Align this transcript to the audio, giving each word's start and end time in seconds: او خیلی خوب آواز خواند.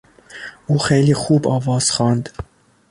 او 0.67 0.77
خیلی 0.77 1.13
خوب 1.13 1.47
آواز 1.47 1.91
خواند. 1.91 2.29